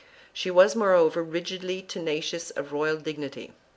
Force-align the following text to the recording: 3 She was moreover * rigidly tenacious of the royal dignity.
3 0.29 0.29
She 0.33 0.49
was 0.49 0.75
moreover 0.75 1.21
* 1.23 1.23
rigidly 1.23 1.83
tenacious 1.83 2.49
of 2.49 2.69
the 2.69 2.73
royal 2.75 2.97
dignity. 2.97 3.53